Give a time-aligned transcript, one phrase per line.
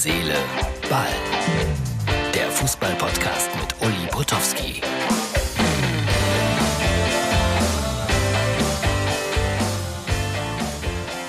[0.00, 0.36] Seele,
[0.88, 1.08] Ball.
[2.32, 4.80] Der Fußball-Podcast mit Uli Potowski.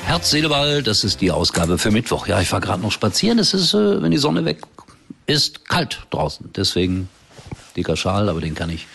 [0.06, 2.28] Herz, Seele, Ball, das ist die Ausgabe für Mittwoch.
[2.28, 3.40] Ja, ich war gerade noch spazieren.
[3.40, 4.62] Es ist, äh, wenn die Sonne weg
[5.26, 6.52] ist, kalt draußen.
[6.56, 7.10] Deswegen
[7.76, 8.86] dicker Schal, aber den kann ich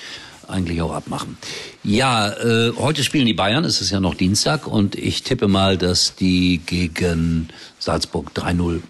[0.47, 1.37] eigentlich auch abmachen.
[1.83, 5.77] Ja, äh, heute spielen die Bayern, es ist ja noch Dienstag und ich tippe mal,
[5.77, 7.49] dass die gegen
[7.81, 8.81] Salzburg 3-0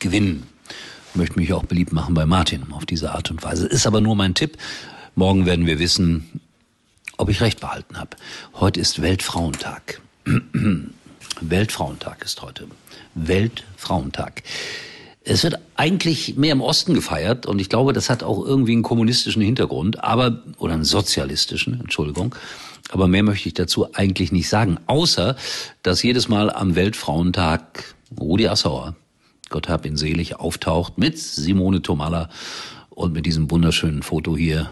[0.00, 0.46] gewinnen.
[1.10, 3.66] Ich möchte mich auch beliebt machen bei Martin auf diese Art und Weise.
[3.66, 4.56] Ist aber nur mein Tipp.
[5.14, 6.40] Morgen werden wir wissen,
[7.16, 8.16] ob ich recht behalten habe.
[8.54, 10.00] Heute ist Weltfrauentag.
[11.40, 12.66] Weltfrauentag ist heute.
[13.14, 14.42] Weltfrauentag.
[15.22, 18.82] Es wird eigentlich mehr im Osten gefeiert und ich glaube, das hat auch irgendwie einen
[18.82, 22.34] kommunistischen Hintergrund, aber oder einen sozialistischen, Entschuldigung.
[22.90, 25.36] Aber mehr möchte ich dazu eigentlich nicht sagen, außer
[25.82, 28.96] dass jedes Mal am Weltfrauentag Rudi Assauer,
[29.50, 32.30] Gott hab ihn selig, auftaucht mit Simone Tomalla
[32.88, 34.70] und mit diesem wunderschönen Foto hier.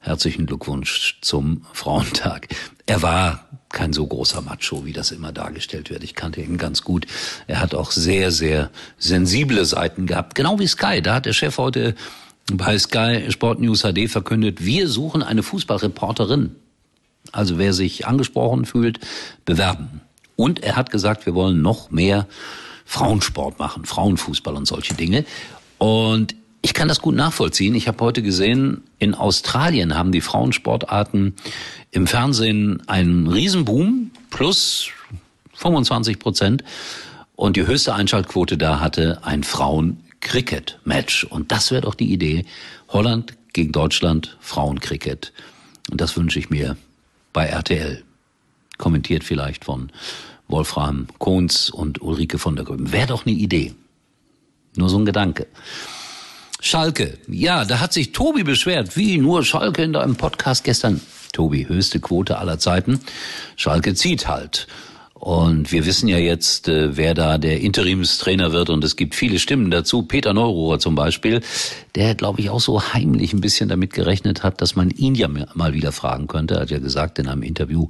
[0.00, 2.48] Herzlichen Glückwunsch zum Frauentag.
[2.86, 6.02] Er war kein so großer Macho, wie das immer dargestellt wird.
[6.02, 7.06] Ich kannte ihn ganz gut.
[7.46, 10.34] Er hat auch sehr, sehr sensible Seiten gehabt.
[10.34, 11.02] Genau wie Sky.
[11.02, 11.94] Da hat der Chef heute
[12.50, 16.56] bei Sky Sport News HD verkündet, wir suchen eine Fußballreporterin.
[17.32, 18.98] Also wer sich angesprochen fühlt,
[19.44, 20.00] bewerben.
[20.36, 22.26] Und er hat gesagt, wir wollen noch mehr
[22.90, 25.24] Frauensport machen, Frauenfußball und solche Dinge.
[25.78, 27.76] Und ich kann das gut nachvollziehen.
[27.76, 31.36] Ich habe heute gesehen, in Australien haben die Frauensportarten
[31.92, 34.88] im Fernsehen einen Riesenboom, plus
[35.54, 36.64] 25 Prozent.
[37.36, 41.24] Und die höchste Einschaltquote da hatte ein Frauen-Cricket-Match.
[41.24, 42.44] Und das wäre doch die Idee.
[42.88, 45.32] Holland gegen Deutschland, Frauen-Cricket.
[45.92, 46.76] Und das wünsche ich mir
[47.32, 48.02] bei RTL.
[48.78, 49.92] Kommentiert vielleicht von
[50.50, 52.92] Wolfram Kohns und Ulrike von der Grüben.
[52.92, 53.74] Wäre doch eine Idee.
[54.76, 55.46] Nur so ein Gedanke.
[56.60, 57.18] Schalke.
[57.26, 58.96] Ja, da hat sich Tobi beschwert.
[58.96, 61.00] Wie nur Schalke in deinem Podcast gestern.
[61.32, 63.00] Tobi, höchste Quote aller Zeiten.
[63.56, 64.66] Schalke zieht halt.
[65.14, 68.70] Und wir wissen ja jetzt, äh, wer da der Interimstrainer wird.
[68.70, 70.02] Und es gibt viele Stimmen dazu.
[70.02, 71.42] Peter Neurohr zum Beispiel,
[71.94, 75.28] der, glaube ich, auch so heimlich ein bisschen damit gerechnet hat, dass man ihn ja
[75.28, 76.54] mal wieder fragen könnte.
[76.54, 77.88] Er hat ja gesagt in einem Interview,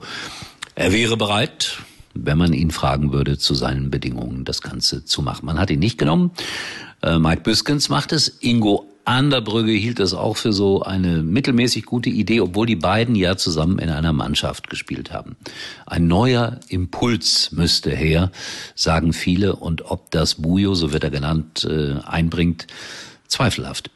[0.75, 1.79] er wäre bereit,
[2.15, 5.47] wenn man ihn fragen würde, zu seinen Bedingungen das Ganze zu machen.
[5.47, 6.33] Man hat ihn nicht genommen.
[7.03, 8.39] Äh, Mike Büskens macht es.
[8.41, 13.37] Ingo Anderbrügge hielt es auch für so eine mittelmäßig gute Idee, obwohl die beiden ja
[13.37, 15.37] zusammen in einer Mannschaft gespielt haben.
[15.87, 18.31] Ein neuer Impuls müsste her,
[18.75, 22.67] sagen viele, und ob das Bujo, so wird er genannt, äh, einbringt,
[23.27, 23.91] zweifelhaft.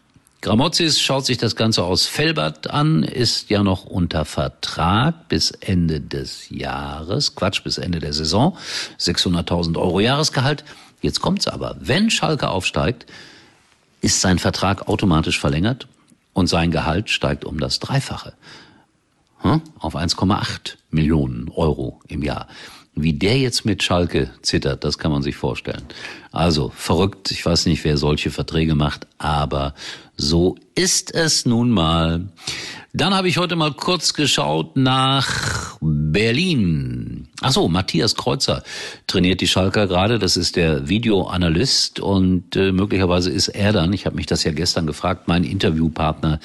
[0.44, 6.02] Gramozis schaut sich das Ganze aus Felbert an, ist ja noch unter Vertrag bis Ende
[6.02, 8.54] des Jahres, Quatsch, bis Ende der Saison,
[9.00, 10.62] 600.000 Euro Jahresgehalt.
[11.00, 11.76] Jetzt kommt's aber.
[11.80, 13.06] Wenn Schalke aufsteigt,
[14.02, 15.88] ist sein Vertrag automatisch verlängert
[16.34, 18.34] und sein Gehalt steigt um das Dreifache.
[19.78, 22.48] Auf 1,8 Millionen Euro im Jahr.
[22.96, 25.82] Wie der jetzt mit Schalke zittert, das kann man sich vorstellen.
[26.30, 29.74] Also verrückt, ich weiß nicht, wer solche Verträge macht, aber
[30.16, 32.28] so ist es nun mal.
[32.92, 37.28] Dann habe ich heute mal kurz geschaut nach Berlin.
[37.40, 38.62] Ach so, Matthias Kreuzer
[39.08, 40.20] trainiert die Schalker gerade.
[40.20, 44.52] Das ist der Videoanalyst und äh, möglicherweise ist er dann, ich habe mich das ja
[44.52, 46.38] gestern gefragt, mein Interviewpartner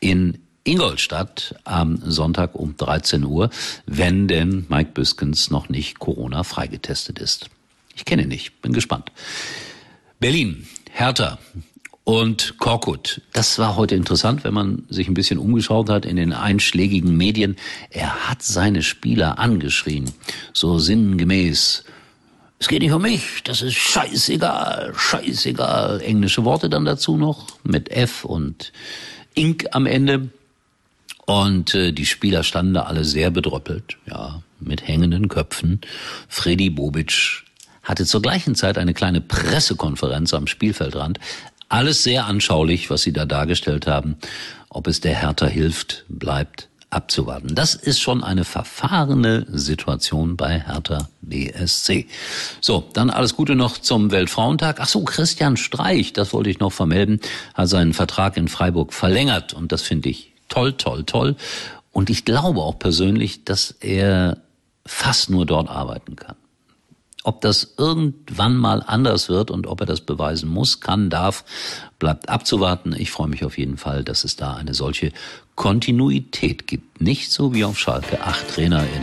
[0.00, 3.50] in Ingolstadt am Sonntag um 13 Uhr,
[3.86, 7.50] wenn denn Mike Büskens noch nicht Corona freigetestet ist.
[7.94, 9.12] Ich kenne ihn nicht, bin gespannt.
[10.20, 11.38] Berlin, Hertha,
[12.04, 13.22] und Korkut.
[13.32, 17.56] Das war heute interessant, wenn man sich ein bisschen umgeschaut hat in den einschlägigen Medien.
[17.90, 20.12] Er hat seine Spieler angeschrien,
[20.52, 21.84] so sinngemäß.
[22.58, 26.00] Es geht nicht um mich, das ist scheißegal, scheißegal.
[26.02, 28.72] Englische Worte dann dazu noch mit F und
[29.34, 30.28] Ink am Ende.
[31.26, 35.80] Und äh, die Spieler standen da alle sehr bedröppelt, ja, mit hängenden Köpfen.
[36.28, 37.44] Freddy Bobic
[37.82, 41.18] hatte zur gleichen Zeit eine kleine Pressekonferenz am Spielfeldrand.
[41.68, 44.16] Alles sehr anschaulich, was Sie da dargestellt haben.
[44.68, 47.54] Ob es der Hertha hilft, bleibt abzuwarten.
[47.54, 52.06] Das ist schon eine verfahrene Situation bei Hertha BSC.
[52.60, 54.78] So, dann alles Gute noch zum Weltfrauentag.
[54.80, 57.20] Ach so, Christian Streich, das wollte ich noch vermelden,
[57.54, 61.36] hat seinen Vertrag in Freiburg verlängert und das finde ich toll, toll, toll.
[61.92, 64.38] Und ich glaube auch persönlich, dass er
[64.86, 66.36] fast nur dort arbeiten kann.
[67.24, 71.44] Ob das irgendwann mal anders wird und ob er das beweisen muss, kann, darf,
[71.98, 72.94] bleibt abzuwarten.
[72.98, 75.10] Ich freue mich auf jeden Fall, dass es da eine solche
[75.54, 77.00] Kontinuität gibt.
[77.00, 79.02] Nicht so wie auf Schalke, acht Trainer in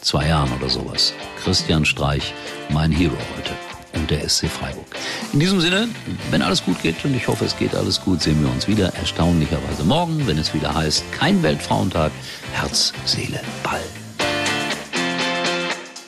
[0.00, 1.12] zwei Jahren oder sowas.
[1.42, 2.32] Christian Streich,
[2.70, 3.71] mein Hero heute.
[3.94, 4.86] Und der SC Freiburg.
[5.32, 5.88] In diesem Sinne,
[6.30, 8.94] wenn alles gut geht, und ich hoffe, es geht alles gut, sehen wir uns wieder
[8.94, 12.10] erstaunlicherweise morgen, wenn es wieder heißt, kein Weltfrauentag,
[12.52, 13.82] Herz, Seele, Ball.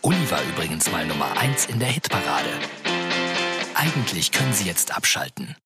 [0.02, 2.50] Uli war übrigens mal Nummer 1 in der Hitparade.
[3.74, 5.56] Eigentlich können Sie jetzt abschalten.